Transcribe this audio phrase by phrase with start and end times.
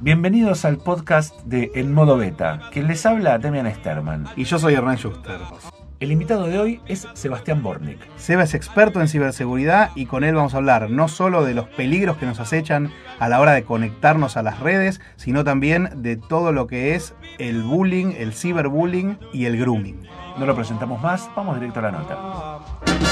[0.00, 4.26] Bienvenidos al podcast de En Modo Beta, quien les habla Demian Sterman.
[4.36, 5.38] Y yo soy Hernán Schuster.
[6.00, 7.98] El invitado de hoy es Sebastián Bornik.
[8.16, 11.68] Seba es experto en ciberseguridad y con él vamos a hablar no solo de los
[11.68, 16.16] peligros que nos acechan a la hora de conectarnos a las redes, sino también de
[16.16, 20.06] todo lo que es el bullying, el ciberbullying y el grooming.
[20.38, 23.07] No lo presentamos más, vamos directo a la nota.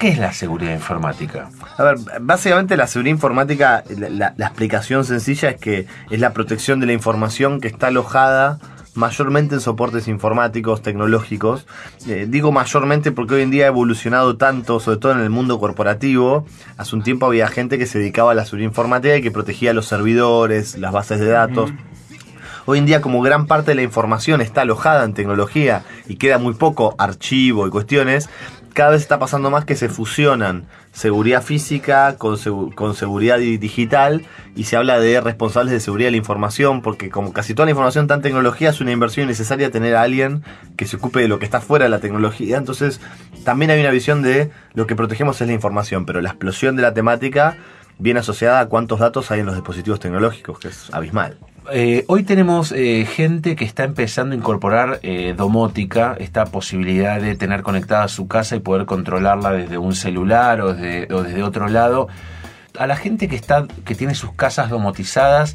[0.00, 1.50] ¿Qué es la seguridad informática?
[1.76, 6.80] A ver, básicamente la seguridad informática, la, la, explicación sencilla es que es la protección
[6.80, 8.58] de la información que está alojada
[8.94, 11.66] mayormente en soportes informáticos, tecnológicos.
[12.08, 15.60] Eh, digo mayormente porque hoy en día ha evolucionado tanto, sobre todo en el mundo
[15.60, 16.46] corporativo.
[16.78, 19.74] Hace un tiempo había gente que se dedicaba a la seguridad informática y que protegía
[19.74, 21.72] los servidores, las bases de datos.
[22.66, 26.38] Hoy en día, como gran parte de la información está alojada en tecnología y queda
[26.38, 28.28] muy poco archivo y cuestiones,
[28.72, 32.36] cada vez está pasando más que se fusionan seguridad física con,
[32.74, 34.22] con, seguridad digital
[34.56, 37.70] y se habla de responsables de seguridad de la información porque como casi toda la
[37.70, 40.42] información está en tecnología es una inversión necesaria tener a alguien
[40.76, 42.56] que se ocupe de lo que está fuera de la tecnología.
[42.56, 43.00] Entonces
[43.44, 46.82] también hay una visión de lo que protegemos es la información pero la explosión de
[46.82, 47.56] la temática
[47.98, 51.38] viene asociada a cuántos datos hay en los dispositivos tecnológicos que es abismal
[51.72, 57.36] eh, hoy tenemos eh, gente que está empezando a incorporar eh, domótica, esta posibilidad de
[57.36, 62.08] tener conectada su casa y poder controlarla desde un celular o desde, otro lado.
[62.78, 65.54] A la gente que, está, que tiene sus casas domotizadas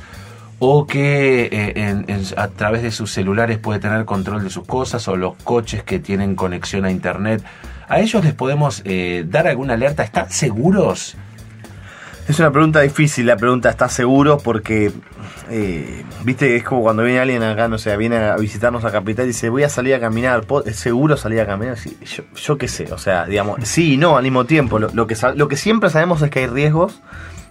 [0.59, 5.35] o que a través de sus celulares puede tener control de sus cosas o los
[5.43, 7.43] coches que tienen conexión a internet,
[7.89, 8.83] ¿a ellos les podemos
[9.25, 10.03] dar alguna alerta?
[10.03, 11.17] ¿Están seguros?
[12.27, 14.39] Es una pregunta difícil, la pregunta ¿estás seguro?
[14.39, 14.91] Porque
[15.51, 19.25] eh, viste, es como cuando viene alguien acá, no sé, viene a visitarnos a Capital
[19.25, 21.77] y dice, voy a salir a caminar, ¿es seguro salir a caminar?
[22.35, 24.79] yo, qué sé, o sea, digamos, sí y no al mismo tiempo.
[24.79, 26.99] Lo, que, lo que siempre sabemos es que hay riesgos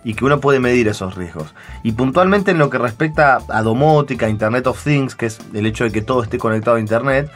[0.02, 1.54] y que uno puede medir esos riesgos.
[1.84, 5.84] Y puntualmente en lo que respecta a domótica, Internet of Things, que es el hecho
[5.84, 7.30] de que todo esté conectado a Internet,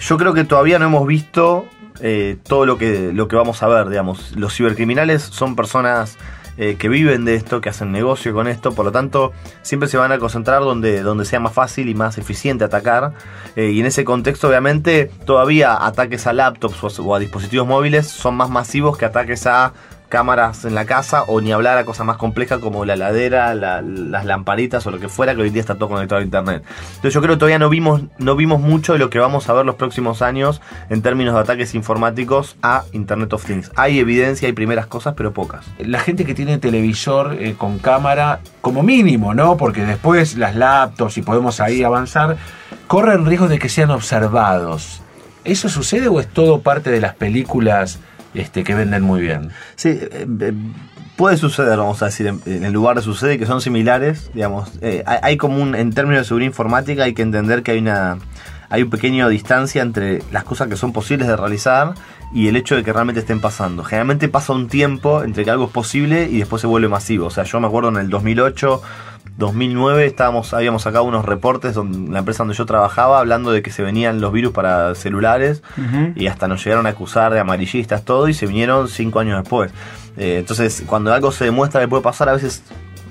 [0.00, 1.64] yo creo que todavía no hemos visto
[2.00, 4.32] eh, todo lo que, lo que vamos a ver, digamos.
[4.36, 6.18] Los cibercriminales son personas
[6.58, 9.32] eh, que viven de esto, que hacen negocio con esto, por lo tanto
[9.62, 13.12] siempre se van a concentrar donde, donde sea más fácil y más eficiente atacar.
[13.56, 18.36] Eh, y en ese contexto obviamente todavía ataques a laptops o a dispositivos móviles son
[18.36, 19.72] más masivos que ataques a
[20.12, 24.26] cámaras en la casa o ni hablar a cosas más complejas como la ladera, las
[24.26, 26.62] lamparitas o lo que fuera que hoy día está todo conectado a internet.
[26.96, 29.54] Entonces yo creo que todavía no vimos, no vimos mucho de lo que vamos a
[29.54, 33.72] ver los próximos años en términos de ataques informáticos a Internet of Things.
[33.74, 35.64] Hay evidencia, hay primeras cosas, pero pocas.
[35.78, 39.56] La gente que tiene televisor eh, con cámara, como mínimo, ¿no?
[39.56, 42.36] Porque después las laptops y podemos ahí avanzar,
[42.86, 45.00] corren riesgo de que sean observados.
[45.44, 47.98] ¿Eso sucede o es todo parte de las películas?
[48.34, 49.50] Este, que venden muy bien.
[49.76, 50.52] Sí, eh, eh,
[51.16, 54.70] puede suceder, vamos a decir, en, el lugar de sucede que son similares, digamos.
[54.80, 58.18] Eh, hay, como un, en términos de seguridad informática hay que entender que hay una
[58.70, 61.92] hay un pequeño distancia entre las cosas que son posibles de realizar
[62.32, 63.84] y el hecho de que realmente estén pasando.
[63.84, 67.26] Generalmente pasa un tiempo entre que algo es posible y después se vuelve masivo.
[67.26, 68.80] O sea, yo me acuerdo en el 2008
[69.38, 73.70] 2009 estábamos, habíamos sacado unos reportes donde la empresa donde yo trabajaba hablando de que
[73.70, 75.62] se venían los virus para celulares
[76.14, 79.72] y hasta nos llegaron a acusar de amarillistas todo y se vinieron cinco años después.
[80.16, 82.62] Eh, entonces, cuando algo se demuestra que puede pasar, a veces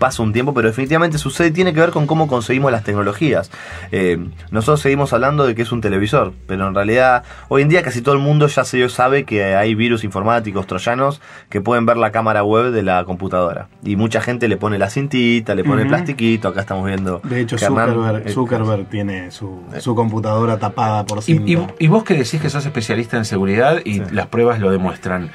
[0.02, 3.52] pasa un tiempo, pero definitivamente sucede y tiene que ver con cómo conseguimos las tecnologías.
[3.92, 4.18] Eh,
[4.50, 8.02] nosotros seguimos hablando de que es un televisor, pero en realidad hoy en día casi
[8.02, 12.12] todo el mundo ya se sabe que hay virus informáticos troyanos que pueden ver la
[12.12, 13.68] cámara web de la computadora.
[13.84, 17.22] Y mucha gente le pone la cintita, le pone el plastiquito, acá estamos viendo.
[17.24, 19.62] De hecho, Zuckerberg, tiene su,
[19.96, 21.40] computadora tapada por sí.
[21.46, 25.30] Y, vos que decís que sos especialista en seguridad y las pruebas lo demuestran.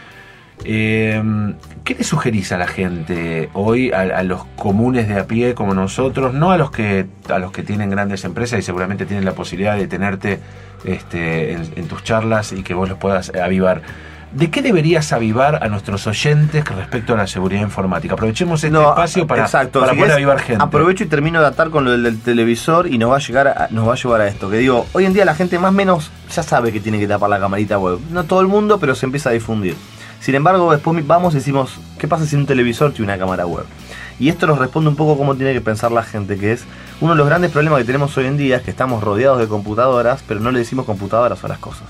[0.65, 1.23] Eh,
[1.85, 6.35] ¿Qué le sugerís a la gente hoy, a, los comunes de a pie como nosotros,
[6.35, 9.77] no a los que a los que tienen grandes empresas y seguramente tienen la posibilidad
[9.77, 10.41] de tenerte
[10.85, 13.83] este, en, tus charlas y que vos los puedas avivar?
[14.33, 18.15] ¿De qué deberías avivar a nuestros oyentes respecto a la seguridad informática?
[18.15, 20.65] Aprovechemos este espacio para, para poder avivar gente.
[20.65, 23.89] Aprovecho y termino de atar con lo del, televisor y nos va a llegar nos
[23.89, 24.51] va a llevar a esto.
[24.51, 27.07] Que digo, hoy en día la gente más o menos ya sabe que tiene que
[27.07, 28.01] tapar la camarita web.
[28.11, 29.77] No todo el mundo, pero se empieza a difundir.
[30.21, 33.65] Sin embargo, después vamos y decimos, ¿qué pasa si un televisor tiene una cámara web?
[34.19, 36.65] Y esto nos responde un poco cómo tiene que pensar la gente, que es
[37.01, 39.47] uno de los grandes problemas que tenemos hoy en día es que estamos rodeados de
[39.47, 41.85] computadoras, pero no le decimos computadoras a las cosas.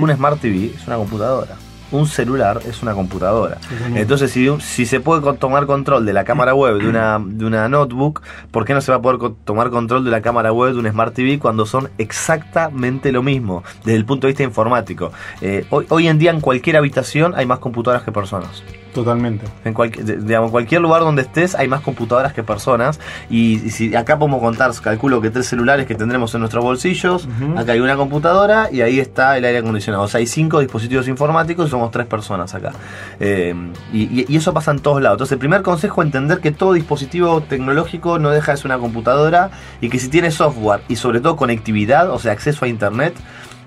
[0.00, 1.56] Un Smart TV es una computadora.
[1.92, 3.58] Un celular es una computadora.
[3.94, 7.68] Entonces, si, si se puede tomar control de la cámara web de una, de una
[7.68, 10.72] notebook, ¿por qué no se va a poder co- tomar control de la cámara web
[10.72, 15.12] de un Smart TV cuando son exactamente lo mismo desde el punto de vista informático?
[15.40, 18.62] Eh, hoy, hoy en día en cualquier habitación hay más computadoras que personas.
[18.94, 19.44] Totalmente.
[19.64, 23.00] En cualquier, de- digamos, cualquier lugar donde estés hay más computadoras que personas.
[23.28, 27.28] Y, y si acá podemos contar, calculo que tres celulares que tendremos en nuestros bolsillos.
[27.58, 30.04] Acá hay una computadora y ahí está el aire acondicionado.
[30.04, 32.72] O sea, hay cinco dispositivos informáticos y somos tres personas acá.
[33.20, 33.54] Eh,
[33.92, 35.16] y, y- y eso pasa en todos lados.
[35.16, 38.78] Entonces, el primer consejo es entender que todo dispositivo tecnológico no deja de ser una
[38.78, 39.50] computadora
[39.80, 43.14] y que si tiene software y sobre todo conectividad, o sea, acceso a internet,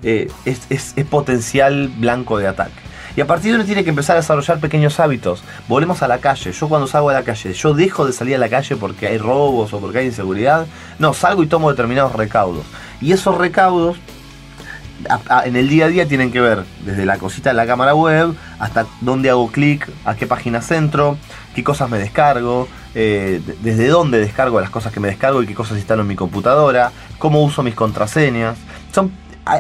[0.03, 2.71] eh, es, es- es potencial blanco de ataque.
[3.17, 5.43] Y a partir de uno tiene que empezar a desarrollar pequeños hábitos.
[5.67, 6.51] Volvemos a la calle.
[6.51, 9.17] Yo cuando salgo a la calle, yo dejo de salir a la calle porque hay
[9.17, 10.67] robos o porque hay inseguridad.
[10.99, 12.63] No, salgo y tomo determinados recaudos.
[13.01, 13.97] Y esos recaudos
[15.45, 18.35] en el día a día tienen que ver desde la cosita de la cámara web
[18.59, 21.17] hasta dónde hago clic, a qué página centro,
[21.55, 25.47] qué cosas me descargo, eh, de- desde dónde descargo las cosas que me descargo y
[25.47, 28.57] qué cosas instalo en mi computadora, cómo uso mis contraseñas.
[28.93, 29.11] Son,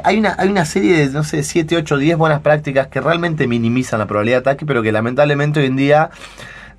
[0.03, 3.47] hay, una, hay una serie de, no sé, 7, 8, 10 buenas prácticas que realmente
[3.47, 6.09] minimizan la probabilidad de ataque, pero que lamentablemente hoy en día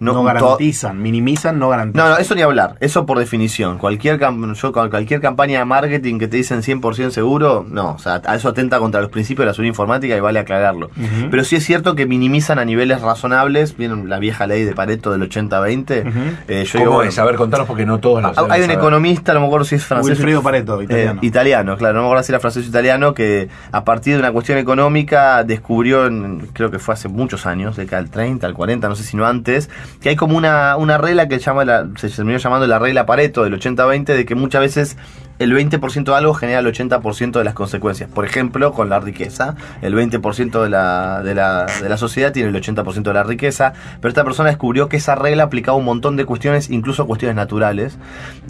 [0.00, 2.08] No, garantizan, minimizan, no garantizan.
[2.08, 3.78] no, no, eso ni hablar, eso por definición.
[3.78, 8.22] Cualquier, cam- yo, cualquier campaña de marketing que te dicen 100% seguro, no, o sea,
[8.24, 10.90] a eso atenta contra los principios de la seguridad informática y vale aclararlo.
[11.30, 15.10] Pero sí es cierto que minimizan a niveles razonables, vienen la vieja ley de Pareto
[15.10, 16.08] del 80-20.
[16.08, 16.18] Ujú.
[16.48, 17.18] eh, yo ¿Cómo digo, bueno, es?
[17.18, 19.84] A ver, contanos porque no todos lo hay un economista, no me acuerdo si es
[19.84, 20.10] francés.
[20.10, 21.20] Wilfredo Pareto, italiano.
[21.22, 24.20] Eh, italiano, claro, no me acuerdo si era francés o italiano, que a partir de
[24.20, 28.54] una cuestión económica descubrió, en- creo que fue hace muchos años, década del 30, al
[28.54, 29.68] 40, no sé si no antes,
[30.00, 33.44] que hay como una, una regla que llama la, se terminó llamando la regla Pareto
[33.44, 34.96] del 80-20, de que muchas veces
[35.38, 38.10] el 20% de algo genera el 80% de las consecuencias.
[38.10, 42.48] Por ejemplo, con la riqueza, el 20% de la, de, la, de la sociedad tiene
[42.48, 46.16] el 80% de la riqueza, pero esta persona descubrió que esa regla aplicaba un montón
[46.16, 47.98] de cuestiones, incluso cuestiones naturales,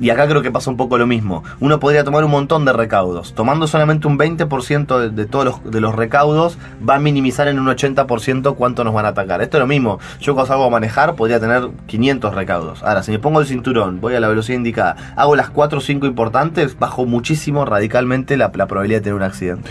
[0.01, 1.45] y acá creo que pasa un poco lo mismo.
[1.61, 3.35] Uno podría tomar un montón de recaudos.
[3.35, 6.59] Tomando solamente un 20% de, de todos los, de los recaudos,
[6.89, 9.43] va a minimizar en un 80% cuánto nos van a atacar.
[9.43, 9.99] Esto es lo mismo.
[10.21, 12.83] Yo cuando salgo a manejar podría tener 500 recaudos.
[12.83, 15.81] Ahora, si me pongo el cinturón, voy a la velocidad indicada, hago las 4 o
[15.81, 19.71] 5 importantes, bajo muchísimo, radicalmente, la, probabilidad de tener un accidente.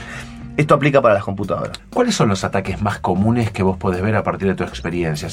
[0.57, 1.79] Esto aplica para las computadoras.
[1.93, 5.29] ¿Cuáles son los ataques más comunes que vos podés ver a partir de tu experiencia?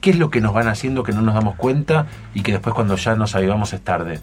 [0.00, 2.74] ¿Qué, es lo que nos van haciendo que no nos damos cuenta y que después
[2.74, 4.20] cuando ya nos avivamos es tarde?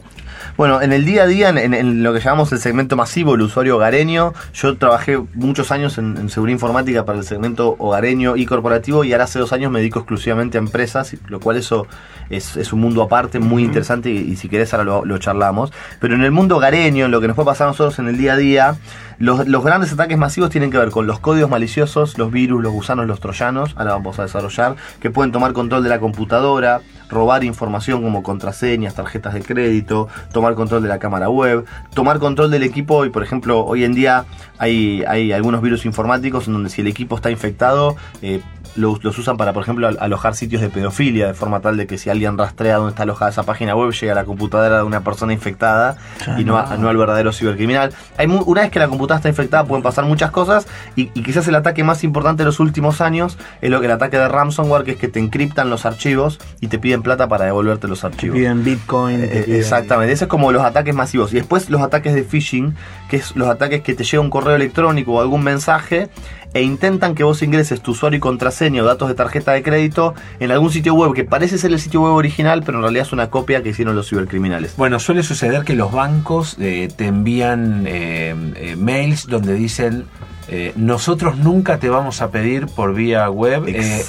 [0.56, 3.41] Bueno, en el día a día, en, en lo que llamamos el segmento masivo, el
[3.41, 8.45] usuario hogareño, yo trabajé muchos años en, en seguridad informática para el segmento hogareño y
[8.45, 11.88] corporativo y ahora hace dos años me dedico exclusivamente a empresas, lo cual eso
[12.30, 15.71] es, es un mundo aparte muy interesante y, y si querés ahora lo, lo charlamos.
[16.00, 18.18] Pero en el mundo hogareño, en lo que nos puede pasar a nosotros en el
[18.18, 18.75] día a día,
[19.19, 22.71] los, los grandes ataques masivos tienen que ver con los códigos maliciosos, los virus, los
[22.71, 27.43] gusanos, los troyanos, ahora vamos a desarrollar, que pueden tomar control de la computadora, robar
[27.43, 32.63] información como contraseñas, tarjetas de crédito, tomar control de la cámara web, tomar control del
[32.63, 33.05] equipo.
[33.05, 34.25] Y por ejemplo hoy en día
[34.57, 38.41] hay, hay algunos virus informáticos en donde si el equipo está infectado eh,
[38.77, 41.88] los, los usan para por ejemplo al- alojar sitios de pedofilia de forma tal de
[41.88, 44.83] que si alguien rastrea dónde está alojada esa página web llega a la computadora de
[44.83, 45.97] una persona infectada
[46.38, 47.91] y no, a- no al verdadero cibercriminal.
[48.18, 51.24] Hay mu- una vez que la computadora está infectada pueden pasar muchas cosas y, y
[51.24, 54.27] quizás el ataque más importante de los últimos años es lo que el ataque de
[54.27, 58.01] ransomware que es que te encriptan los archivos y te piden plata para devolverte los
[58.01, 58.38] Te archivos.
[58.38, 59.21] piden Bitcoin.
[59.21, 61.31] te Eh, piden- Exactamente, ese es como los ataques masivos.
[61.33, 62.75] Y después los ataques de phishing,
[63.09, 66.09] que es los ataques que te llega un correo electrónico o algún mensaje
[66.54, 70.13] e intentan que vos ingreses tu usuario y contraseña o datos de tarjeta de crédito
[70.39, 73.13] en algún sitio web que parece ser el sitio web original, pero en realidad es
[73.13, 74.75] una copia que hicieron los cibercriminales.
[74.77, 80.06] Bueno, suele suceder que los bancos eh, te envían eh, eh, mails donde dicen
[80.49, 84.06] eh, nosotros nunca te vamos a pedir por vía web eh,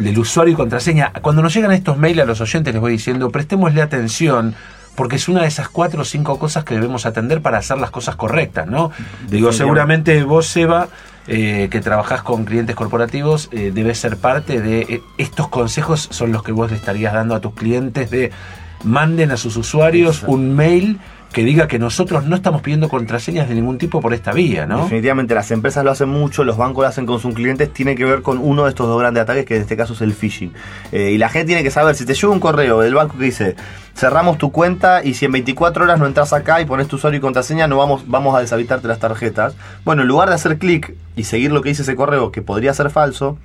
[0.00, 1.12] del usuario y contraseña.
[1.22, 4.54] Cuando nos llegan estos mails a los oyentes les voy diciendo prestémosle atención
[4.94, 7.90] porque es una de esas cuatro o cinco cosas que debemos atender para hacer las
[7.90, 8.90] cosas correctas, ¿no?
[9.28, 10.88] Digo, seguramente vos, Seba,
[11.30, 16.32] eh, que trabajás con clientes corporativos, eh, debes ser parte de eh, estos consejos, son
[16.32, 18.30] los que vos le estarías dando a tus clientes de
[18.82, 20.32] manden a sus usuarios Exacto.
[20.32, 20.98] un mail
[21.32, 24.84] que diga que nosotros no estamos pidiendo contraseñas de ningún tipo por esta vía, ¿no?
[24.84, 28.04] Definitivamente las empresas lo hacen mucho, los bancos lo hacen con sus clientes, tiene que
[28.04, 30.52] ver con uno de estos dos grandes ataques que en este caso es el phishing.
[30.90, 33.24] Eh, y la gente tiene que saber, si te llega un correo del banco que
[33.24, 33.56] dice,
[33.94, 37.18] cerramos tu cuenta y si en 24 horas no entras acá y pones tu usuario
[37.18, 39.54] y contraseña, no vamos, vamos a deshabilitarte las tarjetas.
[39.84, 42.72] Bueno, en lugar de hacer clic y seguir lo que dice ese correo, que podría
[42.72, 43.36] ser falso,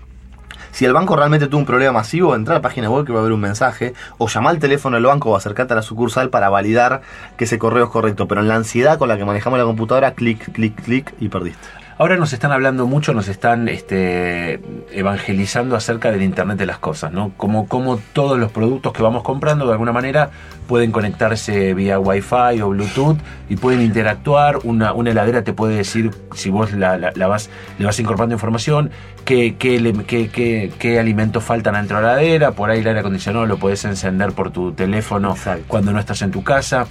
[0.74, 3.20] si el banco realmente tuvo un problema masivo, entra a la página web que va
[3.20, 6.32] a haber un mensaje, o llama al teléfono del banco o acercate a la sucursal
[6.32, 7.02] para validar
[7.38, 8.28] que ese correo es correcto.
[8.28, 11.83] Pero en la ansiedad con la que manejamos la computadora, clic, clic, clic y perdiste.
[12.00, 14.60] Ahora nos están hablando mucho, nos están este,
[14.92, 17.32] evangelizando acerca del Internet de las cosas, ¿no?
[17.38, 20.32] Como, como todos los productos que vamos comprando de alguna manera
[20.68, 24.58] pueden conectarse vía Wi-Fi o Bluetooth y pueden interactuar.
[24.64, 28.34] Una, una heladera te puede decir, si vos la, la- la vas, le vas incorporando
[28.34, 28.90] información,
[29.24, 32.52] qué, qué, qué- qué- qué alimentos faltan dentro de la heladera.
[32.54, 35.66] Por ahí el aire acondicionado lo puedes encender por tu teléfono Exacto.
[35.68, 36.88] cuando no estás en tu casa.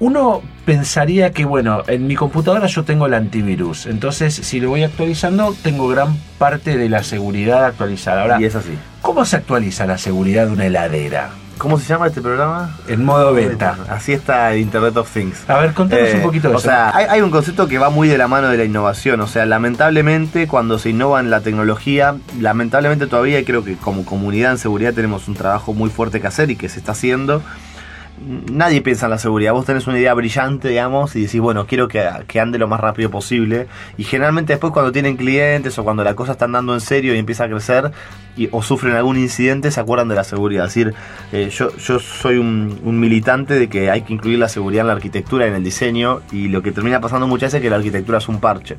[0.00, 4.84] Uno pensaría que, bueno, en mi computadora yo tengo el antivirus, entonces si lo voy
[4.84, 8.22] actualizando, tengo gran parte de la seguridad actualizada.
[8.22, 8.78] Ahora, Y es así.
[9.02, 11.30] ¿cómo se actualiza la seguridad de una heladera?
[11.56, 12.76] ¿Cómo se llama este programa?
[12.86, 13.76] En modo beta.
[13.88, 15.42] Así está el Internet of Things.
[15.50, 16.68] A ver, contanos Eh, un poquito de o eso.
[16.68, 19.20] sea, hay, hay un concepto que va muy de la mano de la innovación.
[19.22, 24.52] O sea, lamentablemente cuando se innova en la tecnología, lamentablemente todavía creo que como comunidad
[24.52, 27.42] en seguridad tenemos un trabajo muy fuerte que hacer y que se está haciendo.
[28.50, 29.52] Nadie piensa en la seguridad.
[29.52, 32.80] Vos tenés una idea brillante, digamos, y decís, bueno, quiero que, que ande lo más
[32.80, 33.66] rápido posible.
[33.96, 37.18] Y generalmente después cuando tienen clientes o cuando la cosa está andando en serio y
[37.18, 37.92] empieza a crecer
[38.36, 40.66] y, o sufren algún incidente, se acuerdan de la seguridad.
[40.66, 40.94] Es decir,
[41.32, 44.92] eh, yo, yo soy un, militante de que hay que incluir la seguridad en la
[44.94, 46.20] arquitectura en el diseño.
[46.32, 48.76] Y lo que termina pasando muchas veces es que la arquitectura es un parche.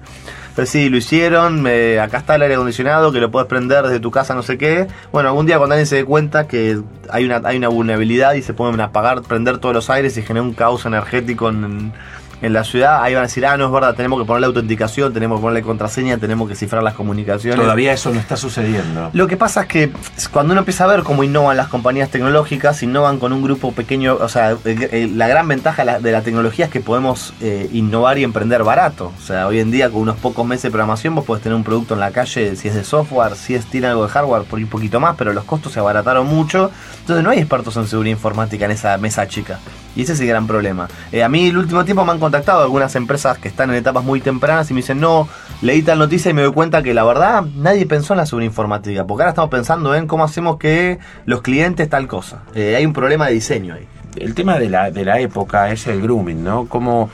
[0.55, 4.00] Pero sí, lo hicieron, me- acá está el aire acondicionado, que lo puedes prender desde
[4.00, 4.88] tu casa, no sé qué.
[5.12, 6.79] Bueno, algún día cuando alguien se dé cuenta que
[7.12, 10.44] hay una, hay una vulnerabilidad y se pueden apagar, prender todos los aires y genera
[10.44, 11.94] un caos energético en,
[12.41, 15.13] en la ciudad, ahí van a decir, ah, no es verdad, tenemos que ponerle autenticación,
[15.13, 17.60] tenemos que ponerle contraseña, tenemos que cifrar las comunicaciones.
[17.60, 19.10] Todavía eso no está sucediendo.
[19.13, 19.91] Lo que pasa es que
[20.31, 24.17] cuando uno empieza a ver cómo innovan las compañías tecnológicas, innovan con un grupo pequeño,
[24.19, 28.17] o sea, la gran ventaja de la- de la tecnología es que podemos eh, innovar
[28.17, 29.12] y emprender barato.
[29.17, 31.63] O sea, hoy en día con unos pocos meses de programación vos podés tener un
[31.63, 34.60] producto en la calle, si es de software, si es tiene algo de hardware, por
[34.60, 36.72] un poquito más, pero los costos se abarataron mucho.
[37.01, 39.60] Entonces no hay expertos en seguridad informática en esa mesa chica.
[39.96, 40.88] Y ese es el gran problema.
[41.12, 44.03] Eh, a mí el último tiempo me han contactado algunas empresas que están en etapas
[44.03, 45.27] muy tempranas y me dicen, no,
[45.62, 48.50] leí tal noticia y me doy cuenta que la verdad nadie pensó en la seguridad
[48.50, 49.05] informática.
[49.05, 52.43] Porque ahora estamos pensando en cómo hacemos que los clientes tal cosa.
[52.53, 53.88] Eh, hay un problema de diseño ahí.
[54.15, 56.65] El tema de la, de la época es el grooming, ¿no?
[56.65, 57.10] Cómo,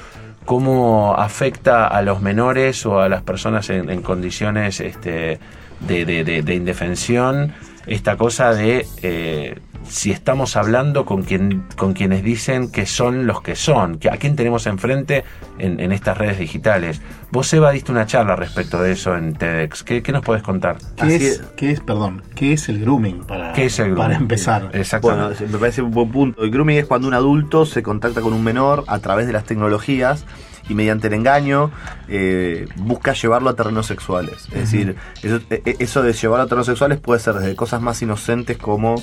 [0.46, 5.40] cómo afecta a los menores o a las personas en, condiciones este,
[5.82, 7.54] de indefensión
[7.88, 9.56] esta cosa de eh,
[9.88, 14.18] si estamos hablando con, quien, con quienes dicen que son los que son, que a
[14.18, 15.24] quién tenemos enfrente
[15.58, 17.02] en, en estas redes digitales.
[17.32, 19.84] Vos, Eva, diste una charla respecto de eso en TEDx.
[19.84, 20.78] ¿Qué, qué nos podés contar?
[20.96, 21.42] ¿Qué es, es.
[21.56, 24.04] qué es, perdón, qué es el grooming para, ¿Qué es el grooming?
[24.04, 24.62] para empezar?
[24.64, 25.48] Bueno, Exactamente.
[25.48, 26.44] me parece un buen punto.
[26.44, 29.46] El grooming es cuando un adulto se contacta con un menor a través de las
[29.46, 30.26] tecnologías
[30.68, 31.72] y mediante el engaño
[32.08, 34.46] eh, busca llevarlo a terrenos sexuales.
[34.52, 37.82] Es decir, eso, e- e- eso de llevarlo a terrenos sexuales puede ser desde cosas
[37.82, 38.96] más inocentes como,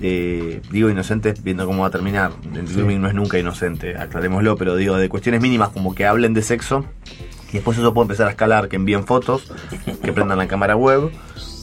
[0.00, 2.32] eh, digo inocentes viendo cómo va a terminar.
[2.54, 6.34] El grooming no es nunca inocente, aclarémoslo, pero digo de cuestiones mínimas como que hablen
[6.34, 6.84] de sexo
[7.50, 9.52] y después eso puede empezar a escalar, que envíen fotos,
[10.02, 11.10] que prendan la cámara web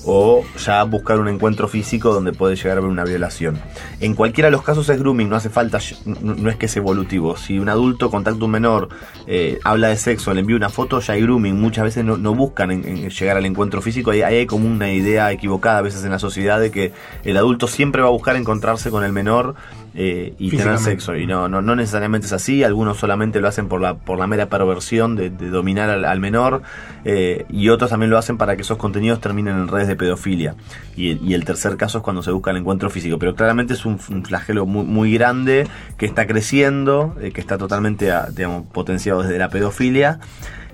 [0.05, 3.59] o ya buscar un encuentro físico donde puede llegar a haber una violación.
[3.99, 7.35] En cualquiera de los casos es grooming, no hace falta, no, es que es evolutivo.
[7.37, 8.89] Si un adulto contacta a un menor,
[9.27, 11.59] eh, habla de sexo, le envía una foto, ya hay grooming.
[11.59, 14.11] Muchas veces no, buscan en- llegar al encuentro físico.
[14.11, 17.67] Ahí hay como una idea equivocada a veces en la sociedad de que el adulto
[17.67, 19.55] siempre va a buscar encontrarse con el menor
[19.95, 21.15] eh, y tener sexo.
[21.15, 22.63] Y no, no, no necesariamente es así.
[22.63, 26.19] Algunos solamente lo hacen por la, por la mera perversión de, de dominar al, al
[26.19, 26.61] menor.
[27.05, 30.55] eh, y otros también lo hacen para que esos contenidos terminen en redes de pedofilia.
[30.95, 33.17] Y, el- y el tercer caso es cuando se busca el encuentro físico.
[33.19, 35.67] Pero claramente es un, un flagelo muy, muy grande
[35.97, 40.19] que está creciendo, eh, que está totalmente digamos, potenciado desde la pedofilia.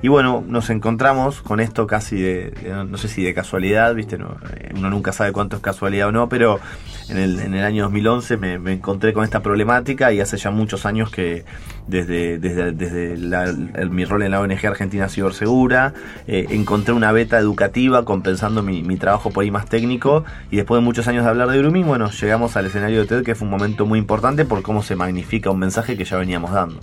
[0.05, 2.53] Y bueno, nos encontramos con esto casi de,
[2.87, 4.19] no sé si de casualidad, ¿viste?
[4.19, 6.59] No, eh, uno nunca sabe cuánto es casualidad o no, pero
[7.09, 10.51] en el, en el año 2011 me, me encontré con esta problemática y hace ya
[10.51, 11.43] muchos años que
[11.87, 15.95] desde, desde, desde la- el- mi rol en la ONG Argentina Cibersegura,
[16.27, 20.79] eh, encontré una beta educativa compensando mi, mi trabajo por ahí más técnico y después
[20.81, 23.45] de muchos años de hablar de grooming, bueno, llegamos al escenario de TED que fue
[23.47, 26.79] un momento muy importante por cómo se magnifica un mensaje que ya veníamos dando.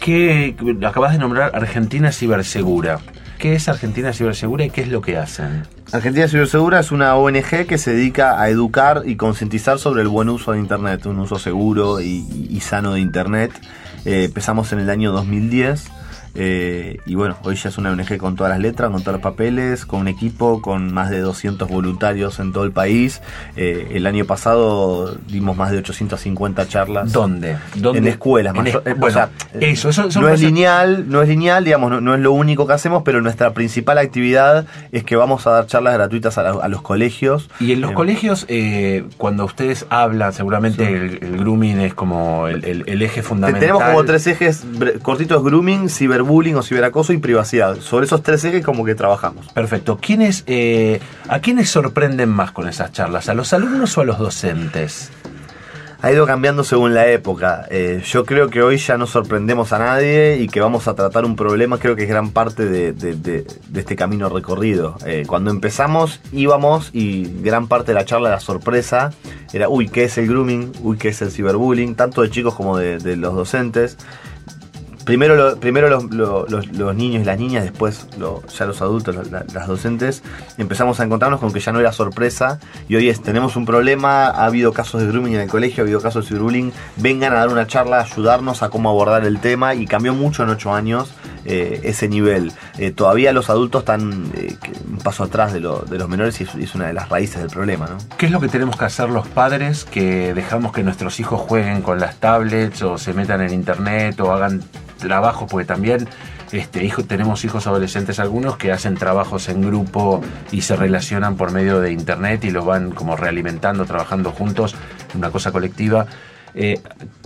[0.00, 3.00] ¿Qué, acabas de nombrar Argentina Cibersegura.
[3.38, 5.64] ¿Qué es Argentina Cibersegura y qué es lo que hacen?
[5.92, 10.28] Argentina Cibersegura es una ONG que se dedica a educar y concientizar sobre el buen
[10.28, 13.52] uso de Internet, un uso seguro y, y sano de Internet.
[14.04, 15.90] Eh, empezamos en el año 2010
[16.38, 19.22] eh, y bueno, hoy ya es una ONG con todas las letras, con todos los
[19.22, 23.22] papeles, con un equipo, con más de 200 voluntarios en todo el país.
[23.56, 27.12] Eh, el año pasado dimos más de 850 charlas.
[27.12, 27.56] ¿Dónde?
[27.76, 27.98] ¿Dónde?
[28.00, 31.08] En escuelas, En mayor- es- eh, o bueno, sea, eso, eso, eso no es lineal,
[31.08, 34.66] no es lineal, digamos, no, no es lo único que hacemos, pero nuestra principal actividad
[34.92, 37.48] es que vamos a dar charlas gratuitas a, la- a los colegios.
[37.60, 38.46] Y en los Eh, colegios,
[39.16, 43.60] cuando ustedes hablan, seguramente el, el grooming es como el, el- el eje fundamental.
[43.60, 44.64] Tenemos como tres ejes
[45.02, 47.76] cortitos: grooming, cyberbullying ciberbullying o ciberacoso y privacidad.
[47.80, 49.46] Sobre esos tres ejes como que trabajamos.
[49.52, 49.98] Perfecto.
[50.00, 53.28] ¿Quiénes, eh, ¿A quiénes sorprenden más con esas charlas?
[53.28, 55.10] ¿A los alumnos o a los docentes?
[56.02, 57.66] ha ido cambiando según la época.
[57.70, 61.24] Eh, yo creo que hoy ya no sorprendemos a nadie y que vamos a tratar
[61.24, 64.96] un problema, creo que es gran parte de, este camino recorrido.
[65.04, 69.12] Eh, cuando empezamos íbamos y gran parte de la charla era sorpresa.
[69.52, 70.72] Era, uy, ¿qué es el grooming?
[70.82, 71.96] Uy, ¿qué es el ciberbullying?
[71.96, 73.96] Tanto de chicos como de los docentes
[75.06, 78.08] primero, los, niños y las niñas, después
[78.58, 80.22] ya los adultos, las docentes,
[80.58, 82.58] empezamos a encontrarnos con que ya no era sorpresa
[82.88, 85.84] y hoy es, tenemos un problema, ha habido casos de grooming en el colegio, ha
[85.84, 89.74] habido casos de ciberbullying, vengan a dar una charla, ayudarnos a cómo abordar el tema
[89.74, 91.12] y cambió mucho en ocho años
[91.44, 92.52] eh, ese nivel.
[92.76, 94.56] Eh, todavía los adultos están eh,
[94.90, 97.86] un paso atrás de, los menores y es, una de las raíces del problema.
[97.86, 97.98] ¿no?
[98.18, 101.82] ¿Qué es lo que tenemos que hacer los padres que dejamos que nuestros hijos jueguen
[101.82, 104.64] con las tablets o se metan en internet o hagan
[104.96, 105.48] trabajos?
[105.50, 106.08] Porque también
[106.52, 110.22] este, hijo, tenemos hijos adolescentes algunos que hacen trabajos en grupo
[110.52, 114.74] y se relacionan por medio de internet y los van como realimentando, trabajando juntos,
[115.14, 116.06] una cosa colectiva.
[116.54, 116.80] Eh,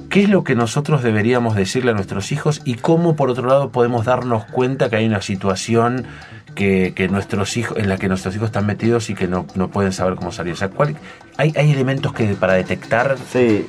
[0.09, 3.71] ¿Qué es lo que nosotros deberíamos decirle a nuestros hijos y cómo por otro lado
[3.71, 6.05] podemos darnos cuenta que hay una situación
[6.55, 10.15] que, nuestros hijos, en la que nuestros hijos están metidos y que no, pueden saber
[10.17, 10.55] cómo salir?
[10.55, 10.71] O sea,
[11.37, 13.17] hay, hay elementos que para detectar?
[13.33, 13.67] Sí,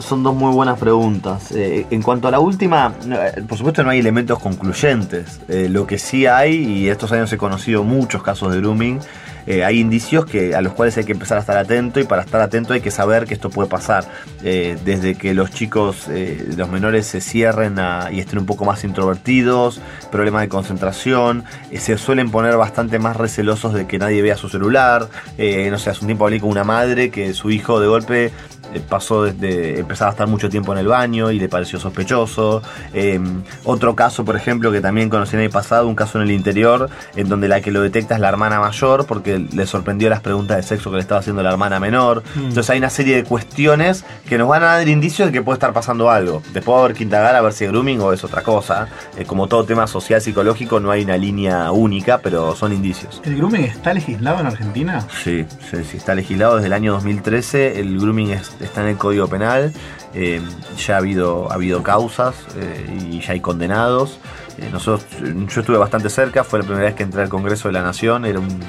[0.00, 1.52] son dos muy buenas preguntas.
[1.52, 5.40] Eh, en cuanto a la última, eh, por supuesto no hay elementos concluyentes.
[5.48, 9.00] lo que sí hay, y estos años he conocido muchos casos de grooming,
[9.46, 12.22] eh, hay indicios que, a los cuales hay que empezar a estar atento y para
[12.22, 14.04] estar atento hay que saber que esto puede pasar.
[14.42, 17.76] Eh, desde que los chicos, eh, los menores se cierren
[18.12, 19.80] y estén un poco más introvertidos,
[20.10, 21.44] problemas de concentración,
[21.74, 25.08] se suelen poner bastante más recelosos de que nadie vea su celular.
[25.38, 28.32] no sé, hace un tiempo hablé con una madre que su hijo de golpe
[28.78, 32.62] pasó desde empezar a estar mucho tiempo en el baño y le pareció sospechoso.
[32.92, 36.30] Em, otro caso, por ejemplo, que también conocí en el pasado, un caso en el
[36.30, 40.20] interior, en donde la que lo detecta es la hermana mayor, porque le sorprendió las
[40.20, 42.22] preguntas de sexo que le estaba haciendo la hermana menor.
[42.34, 42.46] Mm.
[42.46, 45.56] Entonces hay una serie de cuestiones que nos van a dar indicios de que puede
[45.56, 46.42] estar pasando algo.
[46.52, 48.88] Después va a haber que indagar a ver si es grooming o es otra cosa.
[49.16, 53.20] Eh, como todo tema social psicológico, no hay una línea única, pero son indicios.
[53.24, 55.06] ¿El grooming está legislado en Argentina?
[55.22, 57.80] Sí, sí, sí, está legislado desde el año 2013.
[57.80, 59.72] El grooming es está en el Código Penal,
[60.14, 60.40] eh,
[60.76, 64.18] ya ha habido, ha habido causas eh, y ya hay condenados.
[64.58, 67.72] Eh, nosotros, yo estuve bastante cerca, fue la primera vez que entré al Congreso de
[67.72, 68.60] la Nación, era un,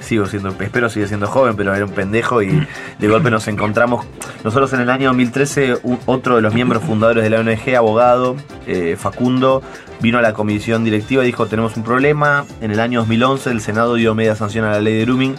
[0.00, 2.66] sigo siendo, espero sigue siendo joven, pero era un pendejo y
[2.98, 4.06] de golpe nos encontramos.
[4.44, 8.36] Nosotros en el año 2013, otro de los miembros fundadores de la ONG, abogado,
[8.96, 9.62] Facundo,
[10.00, 12.44] vino a la comisión directiva y dijo tenemos un problema.
[12.60, 15.36] En el año 2011 el Senado dio media sanción a la ley de grooming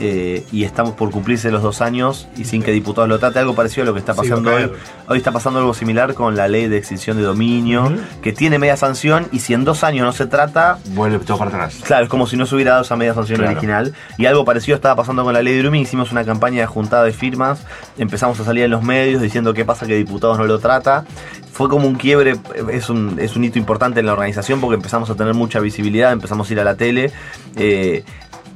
[0.00, 3.54] eh, y estamos por cumplirse los dos años y sin que diputados lo trate, algo
[3.54, 4.70] parecido a lo que está pasando hoy.
[5.08, 8.76] Hoy está pasando algo similar con la ley de extinción de dominio, que tiene media
[8.76, 10.78] sanción y si en dos años no se trata...
[10.90, 11.80] Vuelve todo para atrás.
[11.84, 13.94] Claro, es como si no se hubiera dado esa media sanción original.
[14.16, 17.04] Y algo parecido estaba pasando con la ley de grooming, hicimos una campaña de juntada
[17.04, 17.64] de firmas,
[17.96, 21.04] empezamos a salir en los medios diciendo qué pasa que diputados no lo trata
[21.58, 22.36] fue como un quiebre,
[22.70, 26.12] es un, es un hito importante en la organización porque empezamos a tener mucha visibilidad,
[26.12, 27.10] empezamos a ir a la tele.
[27.56, 28.04] Eh,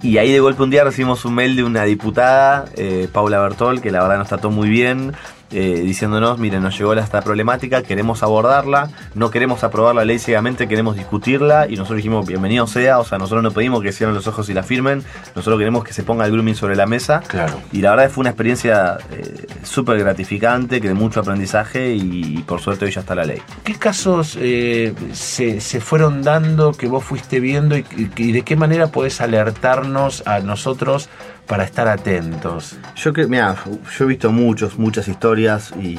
[0.02, 3.80] y ahí de golpe un día recibimos un mail de una diputada, eh, Paula Bertol,
[3.80, 5.12] que la verdad nos trató muy bien,
[5.52, 10.68] eh, diciéndonos, miren, nos llegó esta problemática, queremos abordarla, no queremos aprobar la ley ciegamente,
[10.68, 14.26] queremos discutirla y nosotros dijimos, bienvenido sea, o sea, nosotros no pedimos que cierren los
[14.26, 15.02] ojos y la firmen,
[15.34, 17.20] nosotros queremos que se ponga el grooming sobre la mesa.
[17.26, 17.54] Claro.
[17.72, 22.60] Y la verdad fue una experiencia eh, súper gratificante, que de mucho aprendizaje y, por
[22.60, 23.42] suerte hoy ya está la ley.
[23.64, 27.84] ¿Qué casos eh, se, fueron dando que vos fuiste viendo y,
[28.16, 31.08] y de qué manera podés alertarnos a nosotros
[31.46, 32.76] para estar atentos?
[32.96, 33.56] Yo que, mira,
[33.96, 35.98] yo he visto muchos, muchas historias y,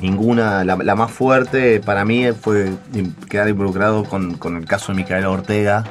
[0.00, 2.72] ninguna, la, más fuerte para mí fue
[3.28, 5.84] quedar involucrado con, el caso de Micaela Ortega.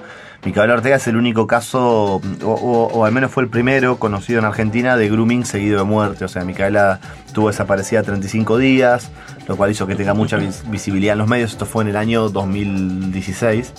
[0.43, 4.97] Micaela Ortega es el único caso, o, al menos fue el primero conocido en Argentina
[4.97, 6.25] de grooming seguido de muerte.
[6.25, 9.11] O sea, Micaela estuvo desaparecida 35 días,
[9.47, 10.37] lo cual hizo que tenga mucha
[10.69, 11.51] visibilidad en los medios.
[11.51, 13.73] Esto fue en el año 2016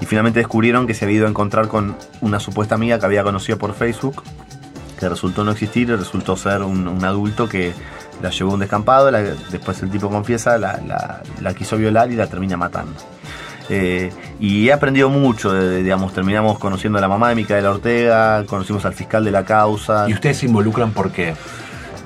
[0.00, 3.22] y finalmente descubrieron que se había ido a encontrar con una supuesta amiga que había
[3.22, 4.22] conocido por Facebook,
[4.98, 7.72] que resultó no existir y resultó ser un, adulto que
[8.22, 9.10] la llevó a un descampado,
[9.50, 12.94] después el tipo confiesa, la, quiso violar y la termina matando.
[13.68, 18.84] Eh, y he aprendido mucho, digamos, terminamos conociendo a la mamá de Micaela Ortega, conocimos
[18.84, 20.08] al fiscal de la causa.
[20.08, 21.34] ¿Y ustedes se involucran por qué?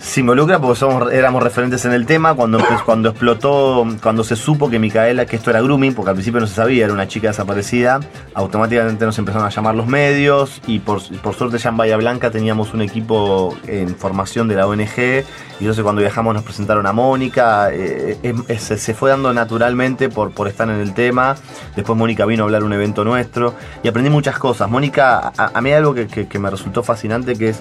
[0.00, 4.70] Se involucra porque somos, éramos referentes en el tema cuando, cuando explotó, cuando se supo
[4.70, 7.28] que Micaela, que esto era grooming, porque al principio no se sabía, era una chica
[7.28, 8.00] desaparecida,
[8.32, 12.30] automáticamente nos empezaron a llamar los medios y por, por suerte ya en Bahía Blanca
[12.30, 15.22] teníamos un equipo en formación de la ONG y
[15.60, 18.16] entonces cuando viajamos nos presentaron a Mónica, eh,
[18.58, 21.36] se- fue dando naturalmente por, estar en el tema,
[21.76, 24.70] después Mónica vino a hablar un evento nuestro y aprendí muchas cosas.
[24.70, 27.60] Mónica, a, mí hay algo que me resultó fascinante que es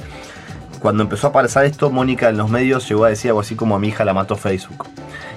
[0.79, 3.77] cuando empezó a aparecer esto, Mónica en los medios llegó a decir algo así como
[3.79, 4.87] mi hija la mató Facebook.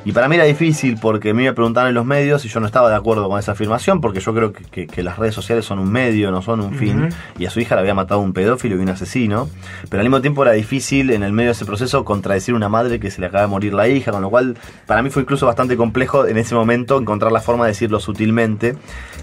[0.04, 2.58] Y para mí era difícil porque a mí me preguntaban en los medios y yo
[2.58, 5.32] no estaba de acuerdo con esa afirmación porque yo creo que, que- que las redes
[5.32, 7.08] sociales son un medio, no son un fin.
[7.38, 9.48] Y a su hija la había matado un pedófilo y un asesino.
[9.88, 12.68] Pero al mismo tiempo era difícil en el medio de ese proceso contradecir a una
[12.68, 15.22] madre que se le acaba de morir la hija, con lo cual para mí fue
[15.22, 18.74] incluso bastante complejo en ese momento encontrar la forma de decirlo sutilmente.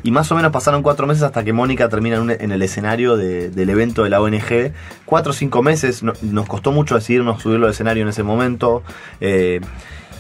[0.04, 2.62] Y más o menos pasaron cuatro meses hasta que Mónica termina en, un- en el
[2.62, 4.72] escenario de- del evento de la ONG.
[5.04, 8.82] Cuatro o cinco meses, no- nos costó mucho decidirnos subirlo al escenario en ese momento.
[9.20, 9.60] eh,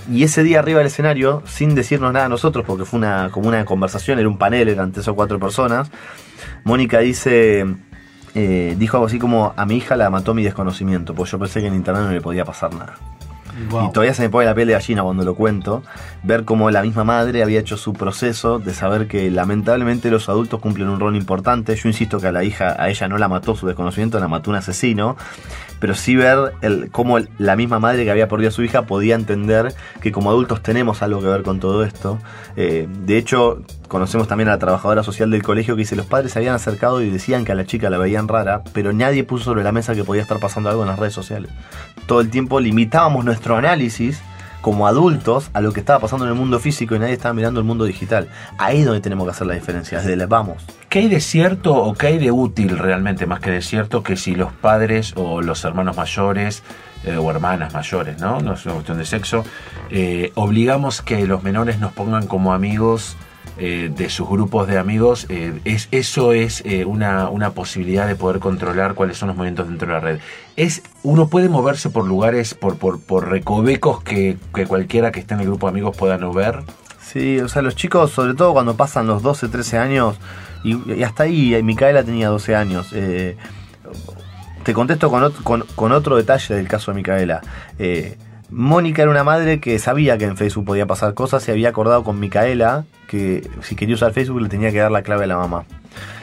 [0.09, 3.47] y ese día arriba del escenario, sin decirnos nada a nosotros, porque fue una, como
[3.47, 5.91] una conversación, era un panel, eran tres o cuatro personas,
[6.63, 7.65] Mónica dice,
[8.35, 11.61] eh, dijo algo así como, a mi hija la mató mi desconocimiento, porque yo pensé
[11.61, 12.95] que en internet no le podía pasar nada.
[13.69, 13.87] Wow.
[13.89, 15.83] Y todavía se me pone la piel de gallina cuando lo cuento,
[16.23, 20.59] ver cómo la misma madre había hecho su proceso de saber que lamentablemente los adultos
[20.59, 21.75] cumplen un rol importante.
[21.75, 24.49] Yo insisto que a la hija, a ella no la mató su desconocimiento, la mató
[24.51, 25.17] un asesino,
[25.79, 28.83] pero sí ver el, cómo el- la misma madre que había perdido a su hija
[28.83, 32.19] podía entender que como adultos tenemos algo que ver con todo esto.
[32.55, 36.31] Eh, de hecho, conocemos también a la trabajadora social del colegio que dice los padres
[36.31, 39.43] se habían acercado y decían que a la chica la veían rara, pero nadie puso
[39.43, 41.51] sobre la mesa que podía estar pasando algo en las redes sociales.
[42.05, 44.21] Todo el tiempo limitábamos nuestro análisis
[44.61, 47.59] como adultos a lo que estaba pasando en el mundo físico y nadie estaba mirando
[47.59, 48.27] el mundo digital.
[48.57, 50.63] Ahí es donde tenemos que hacer la diferencia, desde el vamos.
[50.89, 54.15] ¿Qué hay de cierto o qué hay de útil realmente, más que de cierto, que
[54.15, 56.63] si los padres o los hermanos mayores
[57.05, 58.41] eh, o hermanas mayores, ¿no?
[58.41, 59.45] No es una cuestión de sexo,
[59.89, 63.15] eh, obligamos que los menores nos pongan como amigos
[63.57, 68.15] eh, de sus grupos de amigos, eh, es, eso es eh, una, una posibilidad de
[68.15, 70.19] poder controlar cuáles son los movimientos dentro de la red.
[70.55, 75.33] Es, uno puede moverse por lugares, por, por, por recovecos que, que cualquiera que esté
[75.33, 76.59] en el grupo de amigos pueda no ver.
[77.01, 80.17] Sí, o sea, los chicos, sobre todo cuando pasan los 12, 13 años,
[80.63, 82.89] y, hasta ahí, Micaela tenía 12 años.
[84.63, 87.41] te contesto con, con- con otro detalle del caso de Micaela.
[88.51, 92.03] Mónica era una madre que sabía que en Facebook podía pasar cosas y había acordado
[92.03, 95.37] con Micaela que si quería usar Facebook le tenía que dar la clave a la
[95.37, 95.65] mamá.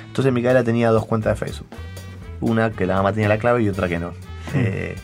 [0.07, 1.69] Entonces Micaela tenía dos cuentas de Facebook.
[2.41, 4.13] Una que la mamá tenía la clave y otra que no.
[4.55, 4.95] Eh,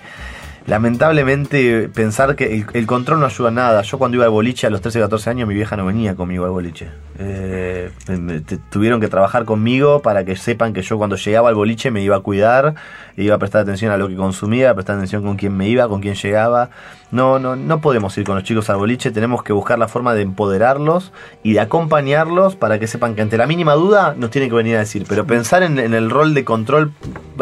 [0.66, 3.82] lamentablemente pensar que el, el control no ayuda en nada.
[3.82, 6.44] Yo cuando iba al boliche a los 13 14 años mi vieja no venía conmigo
[6.44, 6.88] al boliche.
[7.18, 7.90] Eh,
[8.70, 12.16] tuvieron que trabajar conmigo para que sepan que yo cuando llegaba al boliche me iba
[12.16, 12.74] a cuidar,
[13.16, 15.88] iba a prestar atención a lo que consumía, a prestar atención con quién me iba,
[15.88, 16.70] con quién llegaba.
[17.12, 20.14] No, no, no podemos ir con los chicos al boliche, tenemos que buscar la forma
[20.14, 24.48] de empoderarlos y de acompañarlos para que sepan que ante la mínima duda nos tienen
[24.50, 25.04] que venir a decir.
[25.08, 26.92] Pero pensar en, en el rol de control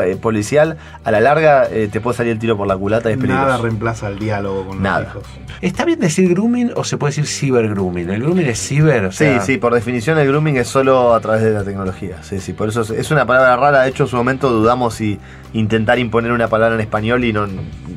[0.02, 3.12] eh, policial, a la larga eh, te puede salir el tiro por la culata y
[3.12, 3.46] es peligroso.
[3.46, 5.00] Nada reemplaza el diálogo con Nada.
[5.14, 5.28] los hijos.
[5.62, 8.10] ¿Está bien decir grooming o se puede decir cibergrooming?
[8.10, 9.04] ¿El grooming es ciber?
[9.04, 12.22] O sea, Sí, sí, por definición el grooming es solo a través de la tecnología.
[12.22, 13.82] Sí, sí, por eso es, es una palabra rara.
[13.82, 15.18] De hecho, en su momento dudamos si
[15.52, 17.46] intentar imponer una palabra en español y no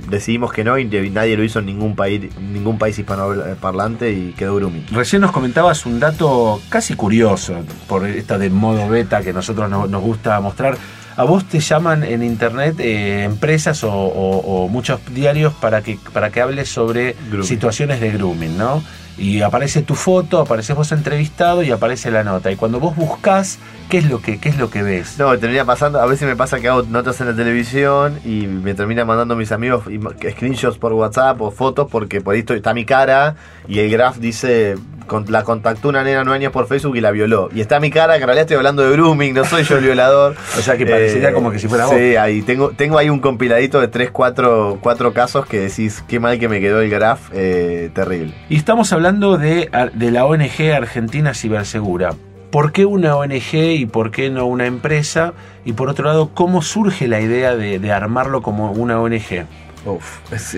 [0.09, 4.55] decidimos que no y nadie lo hizo en ningún país, ningún país hispanoparlante y quedó
[4.55, 4.85] grooming.
[4.91, 7.55] Recién nos comentabas un dato casi curioso,
[7.87, 10.77] por esta de modo beta que nosotros no- nos gusta mostrar.
[11.15, 15.99] A vos te llaman en internet eh, empresas o, o- o muchos diarios para que,
[16.11, 17.47] para que hables sobre Grooming.
[17.47, 18.83] situaciones de grooming, ¿no?
[19.17, 22.51] Y aparece tu foto, apareces vos entrevistado y aparece la nota.
[22.51, 25.19] Y cuando vos buscás, ¿qué es lo que, qué es lo que ves?
[25.19, 28.47] No, me termina pasando, a veces me pasa que hago notas en la televisión y
[28.47, 29.83] me termina mandando mis amigos
[30.31, 33.35] screenshots por WhatsApp o fotos porque por ahí estoy- está mi cara
[33.67, 34.75] y el graph dice
[35.07, 37.49] con- la contactó una nena nueve años por Facebook y la violó.
[37.53, 39.83] Y está mi cara que en realidad estoy hablando de grooming, no soy yo el
[39.83, 40.35] violador.
[40.57, 41.93] O sea que parecería como que si fuera vos.
[41.95, 46.19] Sí, ahí tengo, tengo ahí un compiladito de tres, cuatro, cuatro casos que decís qué
[46.21, 48.33] mal que me quedó el graph, eh, terrible.
[48.49, 52.11] Y estamos hablando de, de la ONG Argentina Cibersegura.
[52.51, 55.33] ¿Por qué una ONG y por qué no una empresa?
[55.65, 59.45] Y por otro lado, ¿cómo surge la idea de, armarlo como una ONG?
[59.85, 60.53] Uf, es,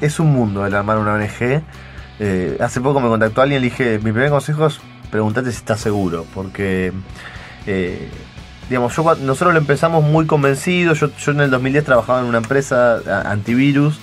[0.00, 1.62] es, un mundo el armar una ONG.
[2.20, 4.78] Eh, hace poco me contactó alguien y le dije, mi primer consejo es
[5.10, 6.92] preguntarte si estás seguro, porque
[7.66, 8.08] eh,
[8.68, 13.98] digamos, nosotros lo empezamos muy convencidos, yo, en el 2010 trabajaba en una empresa antivirus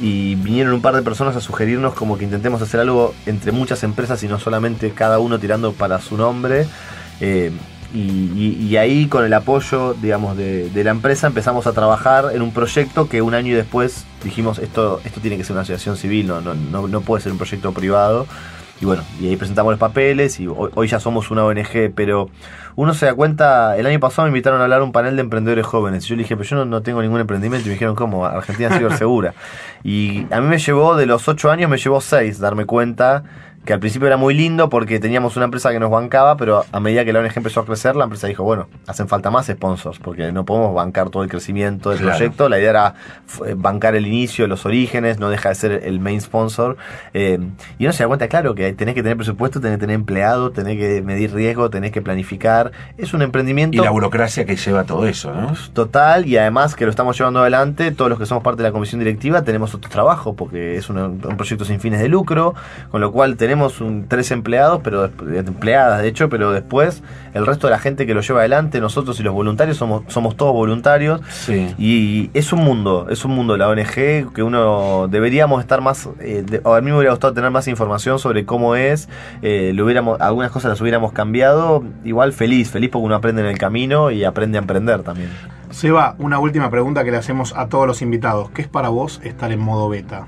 [0.00, 3.82] y vinieron un par de personas a sugerirnos como que intentemos hacer algo entre muchas
[3.84, 6.66] empresas y no solamente cada uno tirando para su nombre.
[7.20, 7.52] Eh,
[7.94, 12.52] y, ahí con el apoyo, digamos, de, de la empresa empezamos a trabajar en un
[12.52, 16.40] proyecto que un año después dijimos, esto, esto tiene que ser una asociación civil, no,
[16.40, 18.26] no, no, no puede ser un proyecto privado.
[18.84, 22.28] Y bueno, y ahí presentamos los papeles y hoy, hoy ya somos una ONG, pero
[22.76, 25.22] uno se da cuenta, el año pasado me invitaron a hablar a un panel de
[25.22, 26.04] emprendedores jóvenes.
[26.04, 27.66] Yo le dije, pero yo no, tengo ningún emprendimiento.
[27.66, 28.26] Y me dijeron, ¿cómo?
[28.26, 29.32] Argentina Cibersegura.
[29.82, 33.24] y a mí me llevó, de los ocho años, me llevó seis darme cuenta
[33.64, 36.80] que al principio era muy lindo porque teníamos una empresa que nos bancaba, pero a
[36.80, 39.98] medida que la ONG empezó a crecer, la empresa dijo, bueno, hacen falta más sponsors,
[39.98, 42.16] porque no podemos bancar todo el crecimiento del Claro.
[42.18, 42.48] proyecto.
[42.48, 42.94] La idea era
[43.26, 46.76] f- bancar el inicio, los orígenes, no deja de ser el main sponsor.
[47.14, 47.38] Eh,
[47.78, 50.50] y uno se da cuenta, claro, que tenés que tener presupuesto, tenés que tener empleado,
[50.50, 52.72] tenés que medir riesgo, tenés que planificar.
[52.98, 55.52] Es un emprendimiento Y la burocracia que lleva todo eso, ¿no?
[55.72, 58.72] total y además que lo estamos llevando adelante, todos los que somos parte de la
[58.72, 62.54] comisión directiva tenemos otro trabajo porque es un, un proyecto sin fines de lucro,
[62.90, 67.02] con lo cual tenemos un, tres empleados, pero empleadas de hecho, pero después
[67.34, 70.36] el resto de la gente que lo lleva adelante, nosotros y los voluntarios somos, somos
[70.36, 71.74] todos voluntarios Sí.
[71.78, 76.44] y es un mundo, es un mundo la ONG que uno deberíamos estar más, eh,
[76.46, 79.08] de- a mí me hubiera gustado tener más información sobre cómo es,
[79.42, 83.48] eh, lo hubiéramos, algunas cosas las hubiéramos cambiado, igual feliz, feliz porque uno aprende en
[83.48, 85.30] el camino y aprende a emprender también.
[85.70, 88.48] Seba, una última pregunta que le hacemos a todos los invitados.
[88.50, 90.26] ¿Qué es para vos estar en modo beta?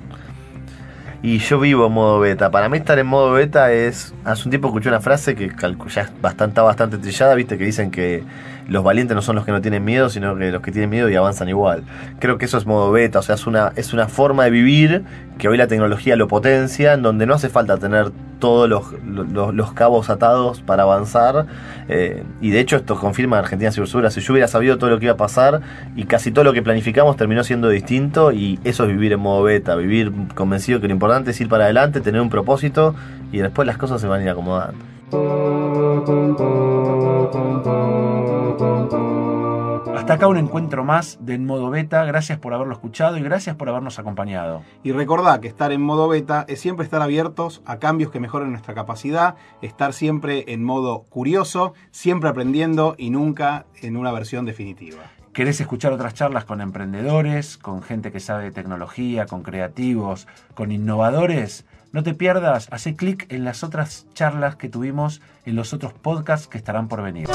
[1.26, 2.52] Y yo vivo en modo beta.
[2.52, 4.14] Para mí estar en modo beta es...
[4.24, 7.90] Hace un tiempo escuché una frase que ya bastante, está bastante trillada, viste, que dicen
[7.90, 8.22] que
[8.68, 11.08] los valientes no son los que no tienen miedo, sino que los que tienen miedo
[11.08, 11.84] y avanzan igual.
[12.18, 15.04] Creo que eso es modo beta, o sea, es una, es una forma de vivir
[15.38, 19.72] que hoy la tecnología lo potencia, en donde no hace falta tener todos los, los,
[19.72, 21.46] cabos atados para avanzar.
[21.88, 24.10] eh, y de hecho esto confirma Argentina Cibersegura.
[24.10, 25.60] Si yo hubiera sabido todo lo que iba a pasar
[25.94, 29.42] y casi todo lo que planificamos terminó siendo distinto y eso es vivir en modo
[29.42, 32.94] beta, vivir convencido que lo importante es ir para adelante, tener un propósito
[33.32, 34.95] y después las cosas se van a ir acomodando.
[39.96, 42.04] Hasta acá un encuentro más de En Modo Beta.
[42.04, 44.62] Gracias por haberlo escuchado y gracias por habernos acompañado.
[44.82, 48.50] Y recordá que estar en modo beta es siempre estar abiertos a cambios que mejoren
[48.50, 55.04] nuestra capacidad, estar siempre en modo curioso, siempre aprendiendo y nunca en una versión definitiva.
[55.32, 60.72] ¿Querés escuchar otras charlas con emprendedores, con gente que sabe de tecnología, con creativos, con
[60.72, 61.64] innovadores?
[61.96, 66.46] No te pierdas, hace clic en las otras charlas que tuvimos en los otros podcasts
[66.46, 67.26] que estarán por venir.